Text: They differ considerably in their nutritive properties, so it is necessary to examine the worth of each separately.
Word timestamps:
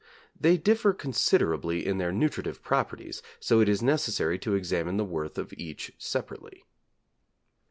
They 0.35 0.57
differ 0.57 0.93
considerably 0.93 1.85
in 1.85 1.99
their 1.99 2.11
nutritive 2.11 2.63
properties, 2.63 3.21
so 3.39 3.59
it 3.59 3.69
is 3.69 3.83
necessary 3.83 4.39
to 4.39 4.55
examine 4.55 4.97
the 4.97 5.05
worth 5.05 5.37
of 5.37 5.53
each 5.57 5.91
separately. 5.99 6.65